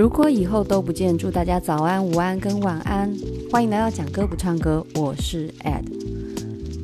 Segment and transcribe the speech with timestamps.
[0.00, 3.14] 如果以后都不见，祝大家早安、午安跟晚安。
[3.52, 5.84] 欢迎来到讲歌不唱歌，我是 Ed。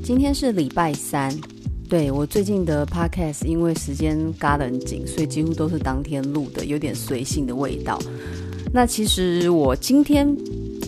[0.04, 1.34] 今天是礼拜三，
[1.88, 7.98] 对，我最近的 Podcast 因为时间嘎得很紧，所以几乎都是当天录的，有点随性的味道。
[8.70, 10.28] 那其实我今天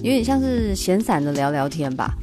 [0.02, 2.14] 有点像是闲散的聊聊天吧。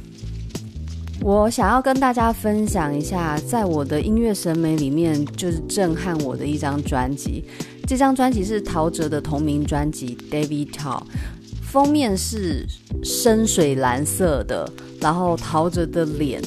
[1.20, 7.44] 我想要跟大家分享一下，在我的音乐审美里面，就是震撼我的一张专辑。
[7.86, 11.00] 这张专辑是陶喆的同名专辑《David Tao》，
[11.62, 12.66] 封面是
[13.04, 14.68] 深水蓝色的，
[15.00, 16.42] 然后陶喆的脸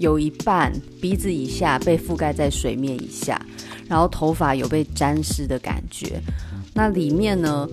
[0.00, 3.40] 有一半鼻子以下被覆盖在水面以下，
[3.86, 6.20] 然后头发有被沾湿的感觉。
[6.74, 7.68] 那里面呢，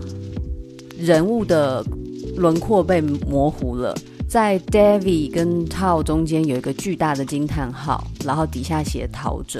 [0.96, 1.84] 人物的
[2.38, 3.98] 轮廓被模糊了，
[4.30, 9.60] 在 David 跟 Tao 中间有一个巨大的惊叹号，然后底下写陶喆。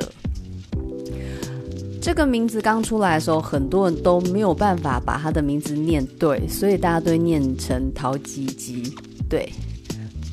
[2.02, 8.94] 这个名字刚出来的时候，很多人都没有办法把他的名字念对，所以大家都念成陶吉吉。
[9.30, 9.52] 对，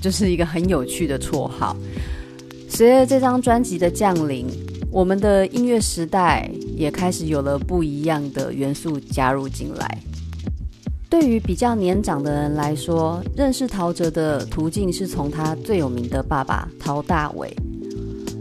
[0.00, 1.76] 就是一个很有趣的绰号。
[2.68, 4.46] 随着这张专辑的降临，
[4.90, 9.98] 我们的音乐时代也开始有了不一样的元素加入进来。
[11.10, 17.54] 对于比较年长的人来说，认识陶喆的途径是从他最有名的爸爸陶大伟。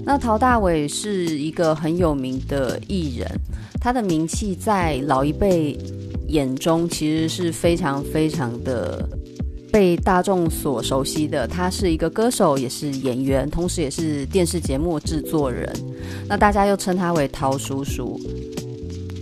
[0.05, 3.27] 那陶大伟是一个很有名的艺人，
[3.81, 5.75] 他的名气在老一辈
[6.27, 9.03] 眼中其实是非常非常的
[9.71, 11.47] 被大众所熟悉的。
[11.47, 15.67] 他是一个歌手，也是演员，同时也是电视节目制作人。
[16.29, 18.19] 那大家又称他为陶叔叔。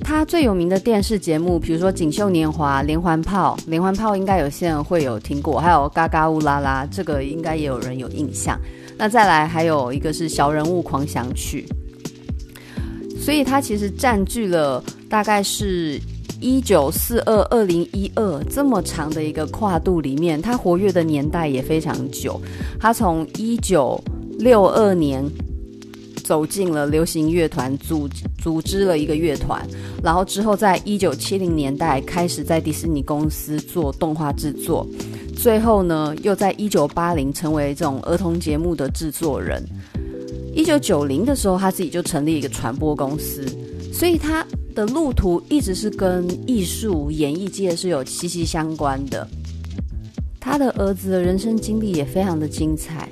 [0.05, 8.59] 他最有名的电视节目，比如说《锦绣年华》《连环炮》，《连环炮》应该有些人会有听过，还有《嘎嘎乌拉拉》，这个应该也有人有印象。
[8.97, 11.65] 那再来还有一个是小人物狂想曲，
[13.19, 15.99] 所以它其实占据了大概是
[16.39, 22.39] 一九四二二零一二这么长的一个跨度里面，它活跃的年代也非常久。
[22.79, 24.01] 它从一九
[24.39, 25.23] 六二年
[26.23, 28.09] 走进了流行乐团，组
[28.41, 29.65] 组织了一个乐团，
[30.03, 34.87] 然后之后在一九七零年代开始在迪士尼公司做动画制作。
[35.35, 39.61] 最后呢，又在一九八零成为这种儿童节目的制作人。
[40.55, 43.45] 一九九零的时候，他自己就成立一个传播公司，
[43.91, 44.45] 所以他
[44.75, 49.27] 的路途一直是跟艺术、演艺界是有息息相关的。
[50.39, 53.09] 他的儿子的人生经历也非常的精彩。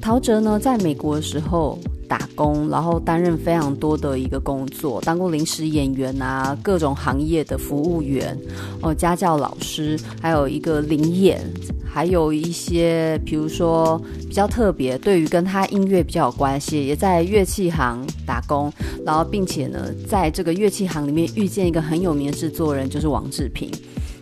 [0.00, 8.36] 陶喆呢，在美国的时候，打工，然后担任非常多的一个工作，当过临时演员啊，各种行业的服务员，
[8.80, 11.40] 哦，家教老师，还有一个临演，
[11.84, 18.72] 还有一些，比如说比较特别，对于跟他音乐比较有关系，也在乐器行打工，
[19.04, 19.78] 然后并且呢，
[20.08, 23.70] 在这个乐器行里面遇见一个很有名的制作人，就是王志平。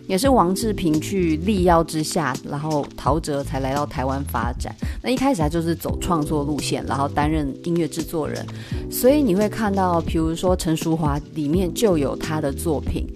[0.07, 4.73] 也是王志平去力邀之下，然后陶喆才来到台湾发展。
[5.01, 8.45] 那一开始他就是走创作路线，然后担任音乐制作人。
[8.91, 13.07] 所以你会看到，比如说陈淑华里面就有他的作品。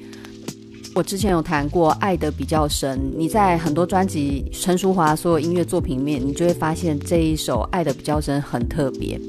[0.95, 9.19] 我之前有谈过《爱得比较深》，你在很多专辑陈淑华所有音乐作品里面，你就会发现这一首《爱得比较深》很特别。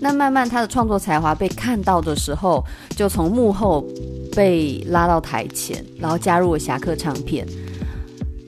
[0.00, 2.64] 那慢慢他的创作才华被看到的时候，
[2.96, 3.86] 就从幕后。
[4.36, 7.46] 被拉到台前，然后加入了侠客唱片。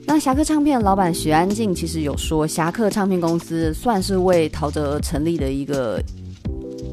[0.05, 5.99] 那侠客唱片老板许安静其实有说，侠客唱片公司算是为陶喆成立的一个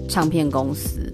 [0.08, 1.12] 唱片公司。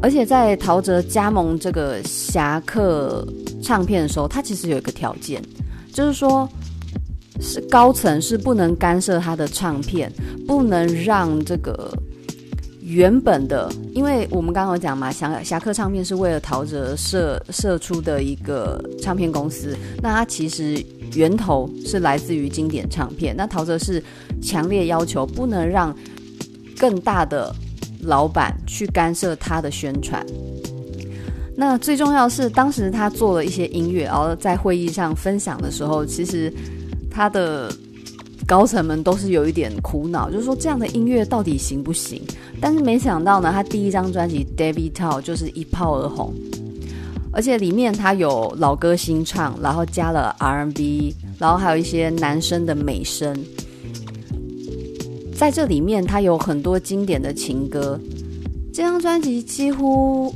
[0.00, 3.26] 而且在陶喆加盟这个侠客
[3.62, 5.42] 唱片的时候，他其实有一个条件，
[5.92, 6.48] 就是说
[7.40, 10.10] 是高层是不能干涉他的唱片，
[10.46, 11.92] 不能让这个。
[12.86, 20.80] 原本的，因为我们刚刚讲嘛，侠侠客唱片是为了陶喆设设出的一个唱片公司，那它其实
[21.16, 23.34] 源头是来自于经典唱片。
[23.36, 24.00] 那陶喆是
[24.40, 25.92] 强烈要求不能让
[26.78, 27.52] 更大的
[28.02, 30.24] 老板去干涉他的宣传。
[31.56, 36.54] 那最重要是，当时他做了一些音乐，然后在会议上分享的时候，其实
[37.10, 37.68] 他的。
[38.46, 42.22] 高层们都是有一点苦恼，就是说这样的音乐到底行不行？
[42.60, 46.32] 但是没想到呢，他第一张专辑《David Tao》就是一炮而红，
[47.32, 53.36] 而且里面他有老歌新唱，然后加了 R&B，然后还有一些男生的美声，
[55.36, 58.00] 在这里面他有很多经典的情歌。
[58.72, 60.34] 这张专辑几乎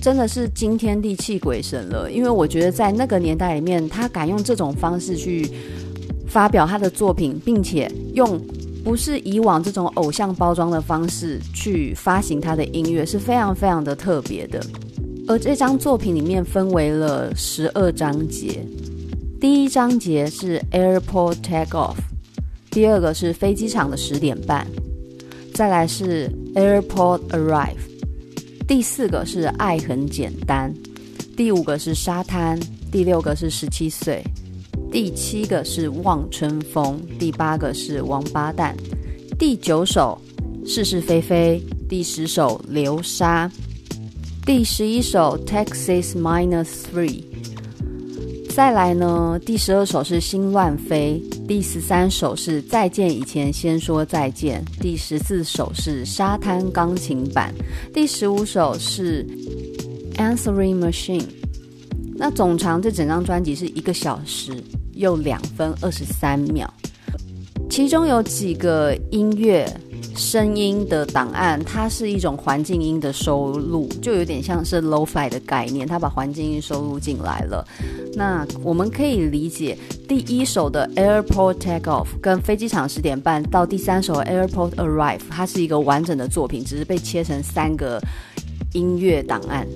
[0.00, 5.48] 真的是惊天地泣鬼神了，因为我觉得在那个年代里面，他敢用这种方式去。
[6.32, 8.40] 发表他的作品，并且用
[8.90, 14.60] 不是以往这种偶像包装的方式去发行他的音乐，是非常非常的特别的。
[15.28, 18.66] 而这张作品里面分为了十二章节，
[19.40, 21.94] 第一章节是 Airport Takeoff，
[22.72, 24.66] 第二个是飞机场的十点半，
[25.54, 27.76] 再来是 Airport Arrive，
[28.66, 30.74] 第四个是爱很简单，
[31.36, 32.58] 第五个是沙滩，
[32.90, 34.20] 第六个是十七岁，
[34.90, 38.76] 第七个是望春风，第八个是王八蛋，
[39.38, 40.20] 第九首
[40.66, 43.50] 是是非非，第十首流沙。
[44.44, 47.22] 第十一首 Texas Minus Three，
[48.52, 57.54] 再来呢，第十二首是心乱飞，第十三首是再见以前先说再见，第十四首是沙滩钢琴版，
[57.94, 59.24] 第十五首是
[60.16, 61.39] Answering Machine。
[62.20, 64.62] 那总长这整张专辑是一个小时
[64.92, 66.70] 又两分二十三秒，
[67.70, 69.66] 其中有几个音乐。
[70.16, 77.66] 声音的档案，它是一种环境音的收录，就有点像是 Lo-Fi 的概念，它把环境音收录进来了。
[78.14, 87.98] 那我们可以理解，第一首的 Airport Takeoff 跟飞机场十点半到第三首 Airport Arrive，它是一个完整的作品，只是被切成三个
[88.74, 89.66] 音乐档案，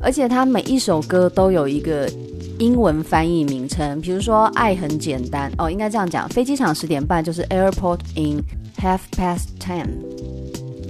[0.00, 2.10] 而且它每一首歌都有一个
[2.58, 8.42] 英文翻译名称，比如说《爱很简单》哦，应该这样讲，飞机场十点半就是 Airport in。
[8.78, 9.88] Half past ten，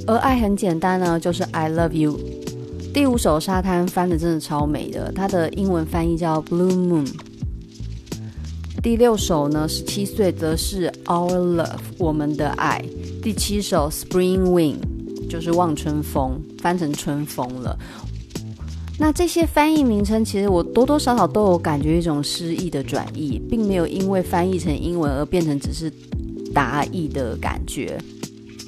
[0.09, 2.19] 而爱很简单呢，就是 I love you。
[2.93, 7.09] 第五首沙滩翻的真的超美的，它的英文翻译叫 Blue Moon。
[8.83, 12.85] 第六首呢，十七岁则是 Our Love，我们的爱。
[13.23, 14.81] 第七首 Spring Wind
[15.31, 17.79] 就是望春风，翻成春风了。
[18.99, 25.93] 那这些翻译名称，其实我多多少少都有感觉一种诗意的转译，并没有因为翻译成英文而变成只是。
[26.55, 27.99] 达意的感觉，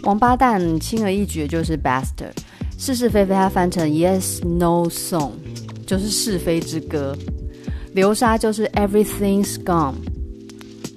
[0.03, 2.37] 王八蛋轻而易举就是 bastard，
[2.77, 5.31] 是是非非它翻成 yes no song，
[5.87, 7.17] 就是是非之歌，
[7.95, 9.95] 流沙就是 everything's gone。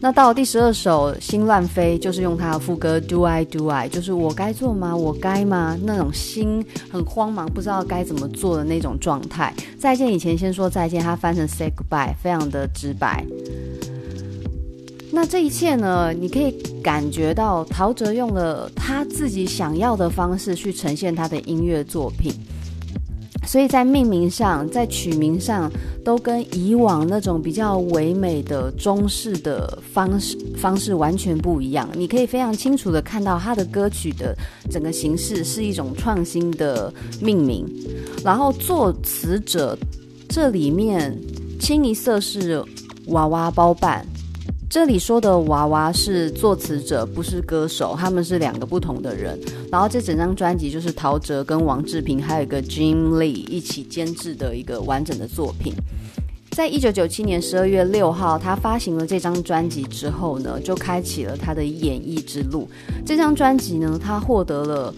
[0.03, 4.98] 那到第十二首心乱飞，就是用他的副歌 do I do I，就是我该做吗？
[4.98, 5.77] 我该吗？
[5.83, 9.53] 那种心很慌忙，不知道该怎么做的那种状态。
[9.77, 13.24] 再见以前先说再见，他翻成 say goodbye，非常的直白。
[15.12, 16.51] 那这一切呢，你可以
[16.81, 22.33] 感觉到陶喆用了他自己想要的方式去呈现他的音乐作品，
[23.51, 25.69] 所以在命名上，在曲名上，
[26.06, 31.89] 都跟以往那种比较唯美的中式的方式方式完全不一样。
[31.94, 34.33] 你可以非常清楚的看到他的歌曲的
[34.69, 37.65] 整个形式是一种创新的命名，
[38.24, 39.77] 然后作词者
[40.30, 41.13] 这里面
[41.59, 42.63] 清一色是
[43.07, 44.07] 娃娃包办。
[44.71, 49.38] 这里说的娃娃是作词者，不是歌手，他们是两个不同的人。
[49.69, 55.73] 然后这整张专辑就是陶喆跟王志平还有一个 Jim Lee 一起监制的一个完整的作品。
[56.51, 62.65] 在一九九七年十二月六号，他发行了这张专辑之后呢，就开启了他的演艺之路。
[63.06, 64.95] 这张专辑呢，他获得了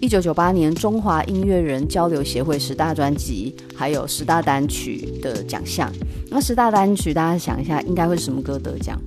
[0.00, 5.90] 一九九八年中华音乐人交流协会十大专辑还有十大单曲的奖项。
[6.28, 9.00] 那十大单曲，大家想一下，应该会是什么歌得奖？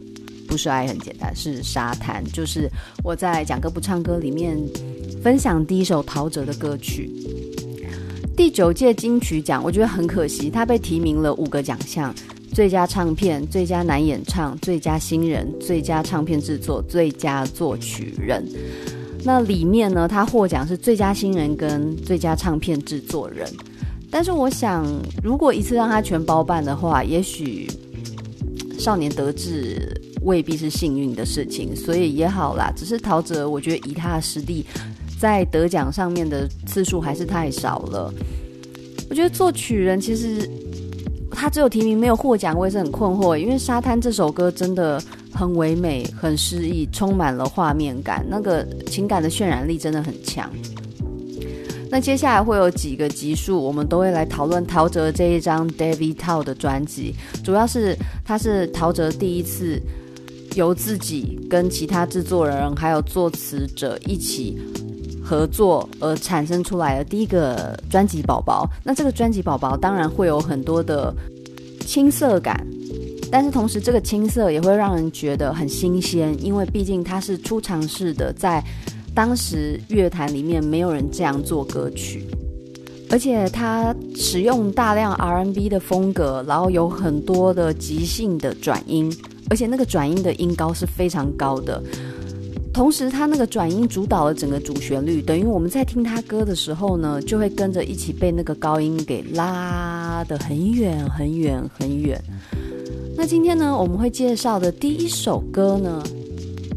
[0.48, 2.24] 不是爱很简单，是沙滩。
[2.34, 2.68] 就是
[3.04, 4.58] 我在讲歌不唱歌里面
[5.22, 7.12] 分享第一首陶喆的歌曲。
[8.36, 12.12] 第九届金曲奖，我觉得很可惜，他被提名了五个奖项：
[12.52, 18.44] 最佳唱片、最佳男演唱、最佳新人、最佳唱片制作、最佳作曲人。
[19.24, 23.48] 那里面呢，他获奖是最佳新人跟最佳唱片制作人。
[24.10, 24.86] 但是我想，
[25.24, 27.68] 如果一次让他全包办的话，也许
[28.78, 32.74] 少年得志未必是幸运的事情，所以也好啦。
[32.76, 34.66] 只是陶喆，我觉得以他的实力，
[35.20, 38.12] 在得奖上面的次数还是太少了。
[39.10, 40.50] 我觉得作曲人其实
[41.30, 45.00] 他只有提名没有获奖，我也是很困惑，因为《沙滩》这首歌真的
[45.34, 50.50] 很唯美、很诗意，充满了画面感，那个情感的渲染力真的很强。
[51.92, 59.82] 那接下来会有几个集数，我们都会来讨论陶喆这一张 David Tao 的专辑，主要是他是陶喆第一次
[60.56, 64.56] 由自己跟其他制作人还有作词者一起
[65.24, 68.70] 合作而产生出来的第一个专辑宝宝。
[68.84, 71.12] 那这个专辑宝宝当然会有很多的
[71.88, 72.64] 青涩感，
[73.32, 78.64] 但是同时这个青涩也会让人觉得很新鲜，因为毕竟它是初尝试的在。
[79.12, 82.24] 当时乐坛里面没有人这样做歌曲，
[83.10, 89.14] 而且他使用大量 R&B 的风格，然后有很多的即兴的转音，
[89.50, 91.84] 而且那个转音的音高是非常高的。
[92.72, 102.24] 同时他那个转音主导了整个主旋律，等于我们在听他歌的时候呢，就会跟着一起被那个高音给拉得很远很远很远。
[103.20, 106.02] 那今天呢，我们会介绍的第一首歌呢，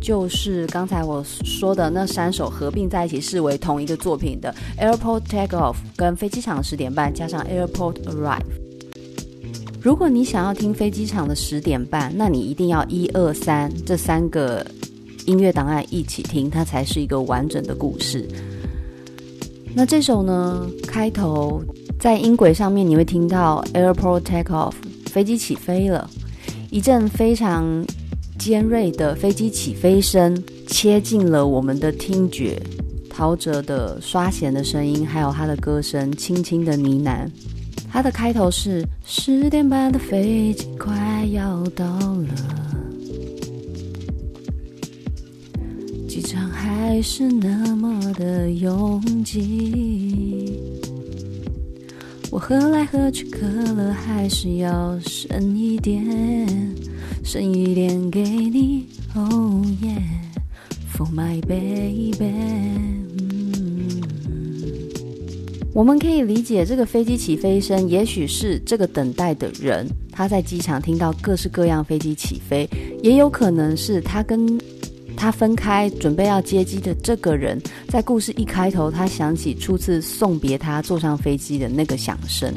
[0.01, 8.41] 就是刚才我说的那三首合并在一起视为同一个作品的《Airport Takeoff》跟《飞机场的十点半》加上《Airport Arrive》。
[9.81, 14.67] 如果你想要听飞机场的十点半，那你一定要一二三这三个
[15.27, 18.27] 音乐档案一起听，它才是一个完整的故事。
[19.77, 21.63] 那这首呢，开头
[22.01, 24.73] 在音轨上面你会听到 Airport Takeoff，
[25.07, 26.11] 飞机起飞了，
[26.73, 27.85] 一阵非常
[28.39, 32.59] 尖锐的飞机起飞声切进了我们的听觉，
[33.11, 37.29] 陶喆的刷弦的声音，还有他的歌声，轻轻的呢喃。
[37.91, 42.29] 他的开头是十点半的飞机快要到了。
[46.09, 50.59] 机场还是那么的拥挤，
[52.33, 56.03] 我喝来喝去，可乐还是要剩一点，
[57.23, 58.87] 剩一点给你。
[59.15, 60.01] Oh yeah,
[60.91, 62.33] for my baby。
[65.75, 72.67] 我们可以理解这个飞机起飞声，也许是这个等待的人他在机场听到各式各样飞机起飞，
[73.03, 74.59] 也有可能是他跟。
[75.23, 82.53] 他分开准备要接机的这个人，在故事一开头，他想起初次送别他坐上飞机的那个响声。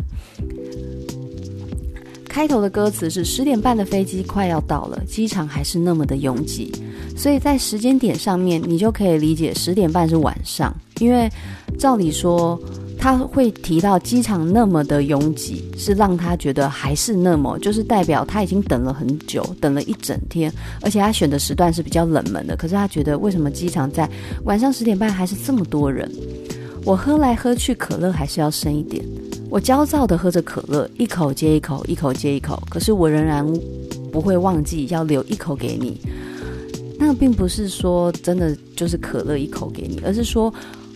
[2.27, 6.71] 开头的歌词是十点半的飞机快要到了，机场还是那么的拥挤，
[7.15, 11.29] 所以在时间点上面，你就可以理解十点半是晚上，因为
[11.77, 12.59] 照理说。
[13.05, 22.55] 他会提到机场那么的拥挤，是让他觉得还是那么，就是代表他已经等了很久，等了一整天，而且他选的时段是比较冷门的。
[22.55, 24.09] 可是他觉得为什么机场在
[24.45, 26.11] 晚上十点半还是这么多人？
[26.83, 29.05] 我喝来喝去，可乐还是要剩一点。
[29.51, 32.59] 我焦躁地喝着可乐，一口接一口，一口接一口。
[32.71, 33.45] 可是我仍然
[34.11, 36.01] 不会忘记要留一口给你。
[36.97, 40.51] 那并不是说真的就是可乐一口给你，而是说。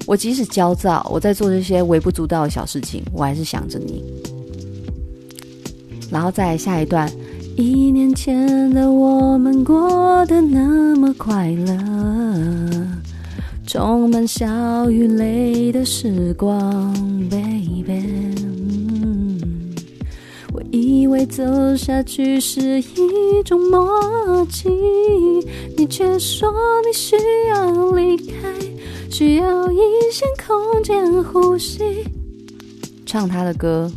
[0.10, 4.04] 我即使焦躁，我在做这些微不足道的小事情，我还是想着你。
[6.10, 7.08] 然后再下一段，
[7.56, 11.78] 一年前的我们过得那么快乐，
[13.68, 16.92] 充满笑与泪的时光
[17.30, 18.04] ，baby。
[20.52, 21.44] 我以为走
[21.76, 24.70] 下去是一种默契，
[25.78, 26.52] 你却说
[26.84, 27.16] 你需
[27.50, 28.34] 要离开。
[29.10, 29.78] 需要一
[30.12, 31.80] 些空间呼吸。
[33.06, 33.92] 唱他的歌，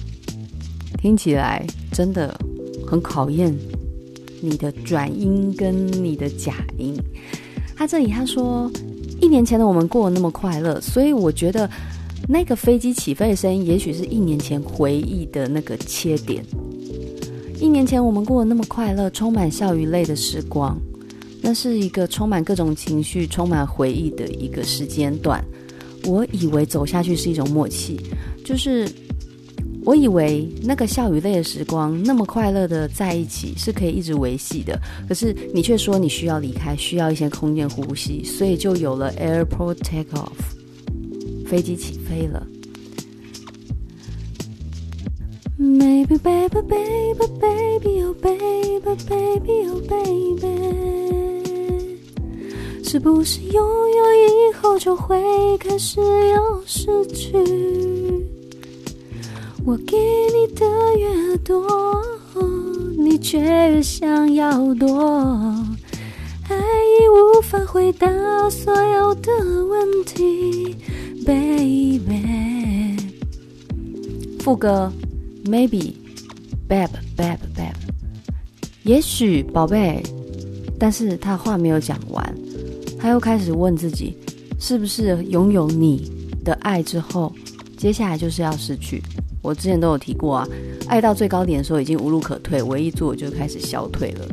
[0.98, 2.34] 听起来真的
[2.86, 3.54] 很考验
[4.40, 6.96] 你的转音跟你的假音。
[7.76, 8.70] 他这里他说，
[9.20, 11.68] 一年前的我们过得那么快乐，所以我觉得
[12.26, 16.44] 那个飞机起飞的声音，也许是一年前回忆的那个切点。
[17.60, 20.76] 一年前我们过得那么快乐，充满笑与泪的时光。
[21.42, 25.44] 那是一个充满各种情绪、充满回忆的一个时间段。
[26.04, 28.00] 我以为走下去是一种默契，
[28.44, 28.88] 就是
[29.84, 34.80] 我以为那个笑与泪的时光，那么快乐的在一起是可以一直维系的。
[35.08, 40.30] 可是你却说你需要离开，需要一些空间呼吸，所以就有了 Airport Takeoff，
[41.46, 42.46] 飞机起飞了。
[45.58, 51.31] Maybe baby baby baby oh baby baby oh baby。
[52.92, 55.16] 是不是拥有以后就会
[55.56, 57.32] 开始要失去？
[59.64, 60.66] 我给你的
[60.98, 61.66] 越多，
[62.98, 65.08] 你却越想要多。
[66.50, 68.06] 爱已无法回答
[68.50, 69.32] 所有的
[69.64, 70.76] 问题
[71.24, 72.98] ，baby。
[74.40, 74.92] 副歌
[75.46, 77.72] ，maybe，babe，babe，babe。
[78.82, 80.02] 也许，宝贝，
[80.78, 82.41] 但是他话没有讲完。
[83.02, 84.16] 他又开始问自己，
[84.60, 86.08] 是不是拥有你
[86.44, 87.32] 的爱之后，
[87.76, 89.02] 接下来就是要失去？
[89.42, 90.48] 我之前都有提过啊，
[90.86, 94.28] 爱到最高点的时候已经无路可退，唯一做就开始消退了。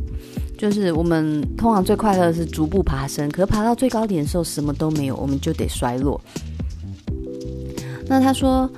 [0.56, 6.22] 就是我们通常最快乐的是逐步爬升，可是爬到最高点的时候什么都没有，我们就得衰落。
[8.06, 8.70] 那他说，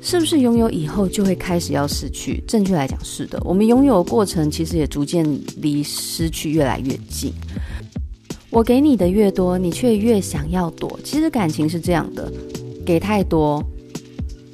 [0.00, 2.40] 是不是拥有以后就会开始要失去？
[2.46, 5.26] 正确来讲是的，我们拥有的过程其实也逐渐
[5.56, 7.32] 离失去越来越近。
[8.54, 10.96] 我给你的越多，你却越想要躲。
[11.02, 12.32] 其实感情是这样的，
[12.86, 13.60] 给太多，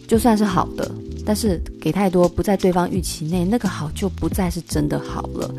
[0.09, 0.90] 就算是好的，
[1.23, 5.54] 但是给太多不在对方预期内，那个好就不再是真的好了。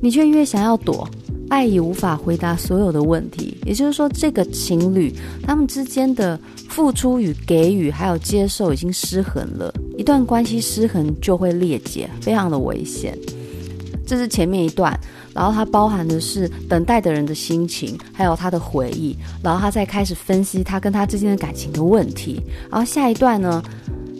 [0.00, 1.08] 你却越想要躲，
[1.48, 3.56] 爱已无法回答所有的问题。
[3.66, 5.12] 也就是说，这个情侣
[5.42, 6.38] 他们之间的
[6.68, 9.74] 付出与给予，还有接受已经失衡了。
[9.98, 13.18] 一段关系失衡就会裂解，非常的危险。
[14.06, 14.96] 这是前面一段，
[15.34, 22.40] 然后它包含的是等待的人的心情，还有他的回忆，然后他再开始分析他跟他之间的感情的问题。
[22.70, 23.62] 然后下一段呢，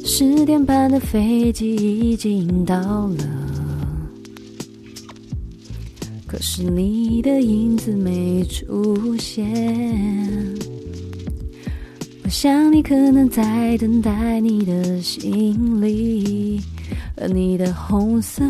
[0.04, 3.16] 十点半的飞机已经到了，
[6.26, 9.47] 可是你的影子没出现。
[12.25, 16.61] 我想你可能在等待你的行李。
[17.16, 18.42] 和你的红色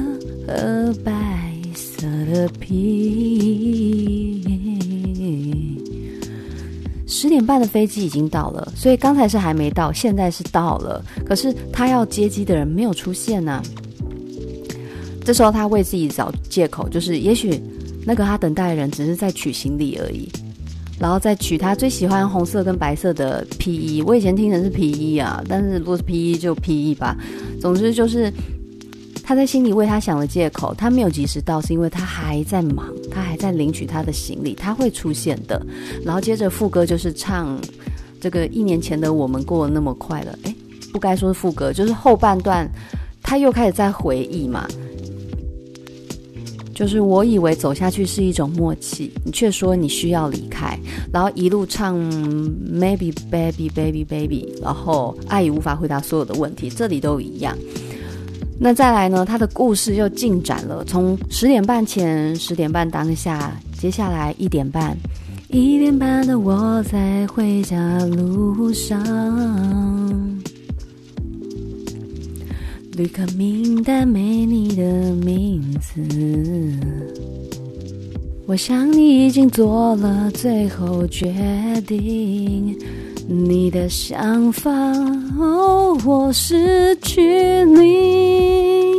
[0.46, 1.53] 和白
[2.26, 4.42] 的皮。
[7.06, 11.02] 十点半的飞机已经到了，所以刚才是还没到，现在是到了。
[11.24, 13.62] 可是他要接机的人没有出现呢、
[15.24, 17.58] 这时候他为自己找借口，就是也许
[18.04, 20.28] 那个他等待的人只是在取行李而已，
[20.98, 24.02] 然后再取他最喜欢红色跟白色的皮衣。
[24.02, 27.16] 我以前听成是皮衣啊，但是如果是皮衣就皮衣吧。
[27.60, 28.30] 总之就是。
[29.26, 35.60] 他在心里为他想了借口，他没有及时到，是因为他还在忙，他还在领取他的行李，他会出现的。
[36.04, 37.58] 然后接着副歌就是唱
[38.20, 40.54] 这个一年前的我们过得那么快乐，诶，
[40.92, 42.70] 不该说是副歌，就是后半段
[43.22, 44.68] 他又开始在回忆嘛，
[46.74, 50.78] 就是我以为走下去是一种默契，你却说你需要离开，
[51.10, 51.96] 然后一路唱
[52.70, 57.56] Maybe baby baby baby，然后爱已无法回答所有的问题，这里都一样。
[58.58, 59.24] 那再来呢？
[59.24, 64.96] 他的故事又进展了，从十点半前、十点半当下，接下来一点半，
[65.48, 69.02] 一点半的我在回家路上，
[72.92, 74.82] 旅客名单没你的
[75.16, 76.00] 名字，
[78.46, 81.34] 我想你已经做了最后决
[81.86, 82.78] 定。
[83.26, 84.70] 你的想法，
[85.38, 88.92] 哦，我失去你。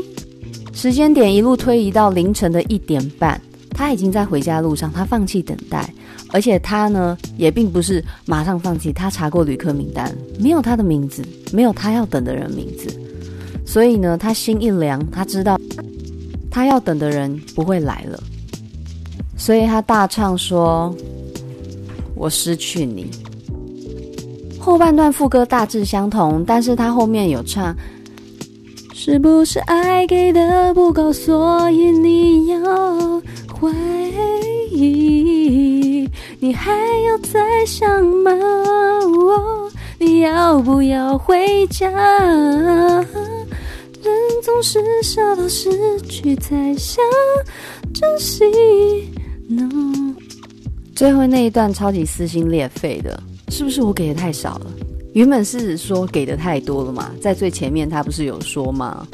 [0.74, 5.88] 时间点一路推移到凌晨的一点半，他已经在回家路上，他放弃等待，
[6.32, 12.88] 而且他呢也并不是马上放弃，他查过旅客名单，没有他的名字，没有他要等的人名字，
[13.66, 15.60] 所以呢，他心一凉，他知道
[16.50, 18.22] 他要等的人不会来了，
[19.38, 20.96] 所以他大唱说
[22.16, 23.10] ：“我失去你。”
[24.65, 27.75] 后半段副歌大致相同，但是他后面有唱，
[28.95, 33.21] 是不是爱给的不够，所以你要
[33.54, 33.69] 怀
[34.71, 36.10] 疑？
[36.39, 38.32] 你还要再想吗？
[38.32, 41.88] 哦，你要不要回家？
[41.91, 43.06] 人
[44.41, 47.06] 总是傻到失去才想
[47.93, 48.43] 珍惜。
[49.47, 49.69] No，
[50.95, 53.21] 最后那一段超级撕心裂肺的。
[53.56, 54.65] 是不是我给的太少了？
[55.13, 59.08] 原本是说给的太多了嘛，在最前面他不是有说吗？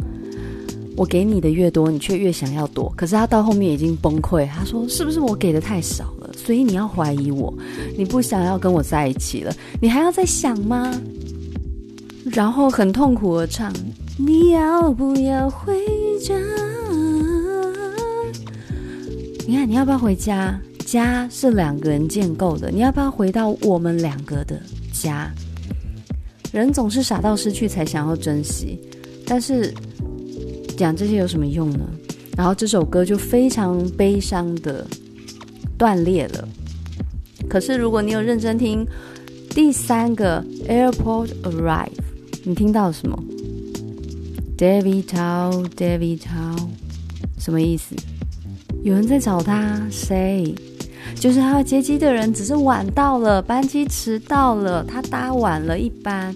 [0.97, 2.91] 我给你的越多，你却越想要躲。
[2.97, 6.32] 可是他到后面已经崩溃，他说是不是我给的太少了？
[6.36, 7.54] 所以你要怀疑我，
[7.95, 10.91] 你不想要跟我在一起了，你还要再想吗？
[12.25, 13.71] 然后很痛苦地唱，
[14.17, 15.77] 你要不要回
[16.19, 16.34] 家？
[19.45, 20.60] 你看你要不要回家？
[20.91, 25.32] 家是两个人建构的，你要不要回到我们两个的家？
[26.51, 28.77] 人总是傻到失去才想要珍惜，
[29.25, 29.73] 但是
[30.75, 31.88] 讲这些有什么用呢？
[32.36, 34.86] 然后这首歌就非常悲伤的
[35.77, 36.45] 断裂了。
[37.47, 38.86] 可是如果你有认真听
[39.51, 41.91] 第三个 Airport Arrive，
[42.43, 43.17] 你听到了什么
[44.58, 46.67] ？David Tao，David Tao，
[47.39, 47.95] 什么意思？
[48.84, 50.54] 有人在找他，谁？
[51.15, 56.36] 就是他要接机的人，只是晚到了，班机迟到了，他搭晚了一班。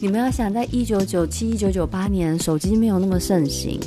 [0.00, 3.80] 你们要想，在一九九七、一九九八年，手机没有那么盛行，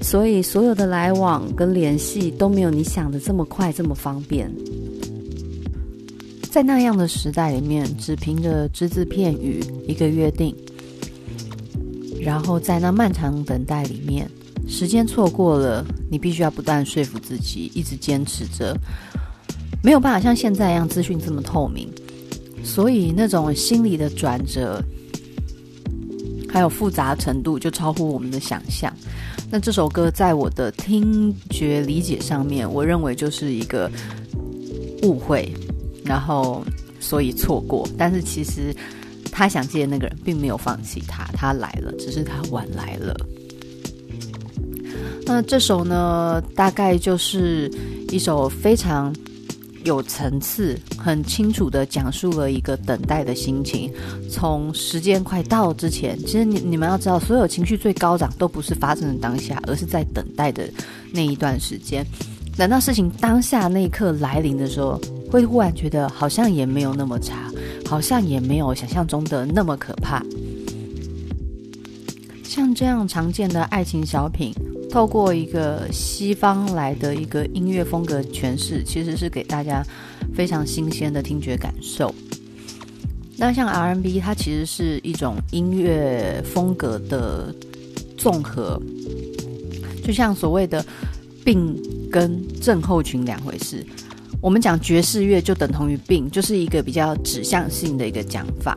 [0.00, 4.50] 所以所有的来往跟联系都没有你想的这么快、这么方便。
[6.50, 10.54] 在那样的时代里面，只凭着只字片语、一个约定，
[12.20, 14.30] 然后在那漫长等待里面，
[14.66, 18.76] 时间错过了，你必须要不断说服自己，一直坚持着。
[19.82, 21.88] 没有办法像现在一样资讯这么透明，
[22.62, 24.82] 所以那种心理的转折
[26.48, 28.92] 还有复杂程度就超乎我们的想象。
[29.50, 33.90] 那这首歌在我的听觉理解上面，我认为就是一个
[35.02, 35.50] 误会，
[36.04, 36.62] 然后
[37.00, 37.88] 所以错过。
[37.96, 38.74] 但是其实
[39.32, 43.16] 他想见那个人并没有放弃他，他来了，只是他晚来了。
[45.24, 47.70] 那这首呢，大概就是。
[48.12, 49.14] 一首非常
[49.84, 53.92] 有层次、很清楚地讲述了一个等待的心情。
[54.30, 60.68] 从时间快到之前，其实你你们要知道，所有情绪最高涨都不是发生的当下，而是在等待的
[61.12, 62.04] 那一段时间。
[62.56, 67.50] 等到事情当下那一刻来临的时候，会忽然觉得好像也没有那么差，
[67.86, 70.22] 好像也没有想象中的那么可怕。
[72.44, 74.52] 像这样常见的爱情小品，
[74.90, 79.82] 透过一个西方来的一个音乐风格诠释，其实是给大家
[80.34, 82.14] 非常新鲜的听觉感受。
[83.36, 87.54] 那像 R&B，它其实是一种音乐风格的
[88.18, 88.80] 综合，
[90.04, 90.84] 就像所谓的
[91.44, 91.74] 病
[92.10, 93.86] 跟症候群两回事。
[94.42, 98.76] 我们讲爵士乐就等同于病，就是一个比较指向性的一个讲法。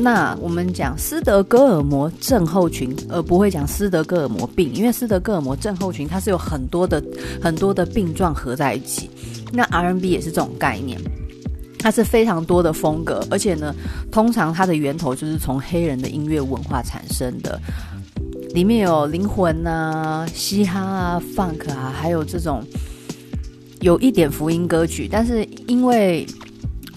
[0.00, 7.02] 那我们讲斯德哥尔摩症候群，而不会讲斯德哥尔摩病，因为斯德哥尔摩症候群它是有很多的
[7.42, 9.10] 很多的病状合在一起。
[9.52, 11.00] 那 R&B 也是这种概念，
[11.80, 13.74] 它是非常多的风格，而且呢，
[14.12, 17.60] 通常它的源头就是从黑人的音乐文化产生的，
[18.54, 22.62] 里面有灵魂啊、嘻哈啊、funk 啊，还有这种
[23.80, 26.24] 有一点福音歌曲，但是因为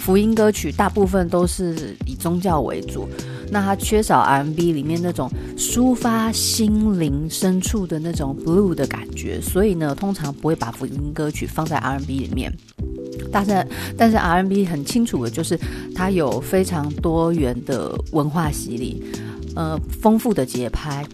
[0.01, 3.07] 福音歌曲大部分都是以宗教为主，
[3.51, 12.51] 那它缺少 R&B 里面那种抒发心灵深处的那种 blue 的感觉，所以呢，通常不会把福音歌曲放在 R&B 里面。
[13.31, 15.57] 但是，但是 R&B 很清楚的就是
[15.93, 19.03] 它有非常多元的文化洗礼，
[19.55, 21.05] 呃，丰富的节拍。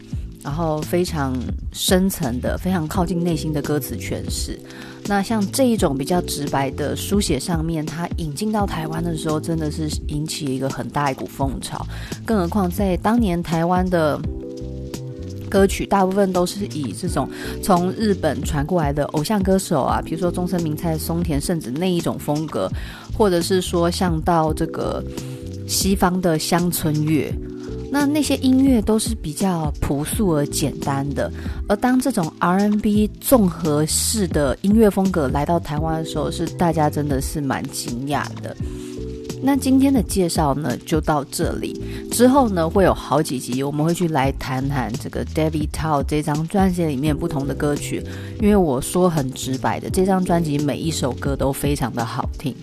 [0.47, 1.35] 然后非常
[1.73, 4.57] 深层的、非常靠近内心的歌词诠释。
[5.05, 11.85] 那像这一种比较直白的书写上面，它引进到台湾的时候，真的是引起一个很大一股风潮。
[12.25, 14.17] 更何况在当年台湾的
[15.49, 17.29] 歌曲，大部分都是以这种
[17.61, 22.71] 从日本传过来的偶像歌手啊，比如说中森明菜、松田圣子那一种风格，
[23.17, 25.03] 或者是说像到这个
[25.67, 27.29] 西方的乡村乐。
[27.89, 31.31] 那那些音乐都是比较朴素而简单的，
[31.69, 38.55] 而当这种 R&B 综合式的音乐风格来到台湾的时候，是大家真的是蛮惊讶的。
[39.41, 41.79] 那今天的介绍呢，就到这里。
[42.11, 48.03] 之后呢，会有好几集，我们会去来谈谈这个 David Tao 这张专辑里面不同的歌曲，
[48.41, 52.53] 因为我说很直白的，这张专辑每一首歌都非常的好听，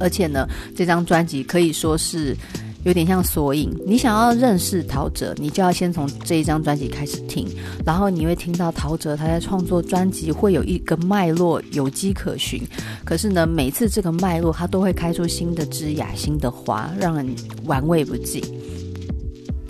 [0.00, 2.36] 而且呢，这张专辑可以说是。
[2.84, 7.46] 有点像索引，你想要认识陶喆，你就要先从这一张专辑开始听，
[7.84, 12.62] 然后你会听到陶喆他在创作专辑会有一个脉络，有迹可循。
[13.04, 17.26] 可是呢，每次这个脉络他都会开出新的枝芽、新的花，让人
[17.64, 18.42] 玩味不尽。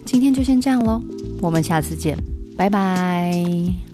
[0.05, 1.03] 今天就先这样喽，
[1.40, 2.16] 我们下次见，
[2.57, 3.88] 拜拜。